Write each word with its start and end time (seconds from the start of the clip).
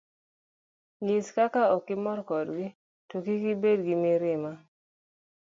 Nyis 1.05 1.27
kaka 1.35 1.61
okimor 1.75 2.19
kodgi, 2.29 2.67
to 3.09 3.15
kik 3.25 3.43
ibed 3.53 3.79
gi 3.87 3.95
mirima. 4.03 4.51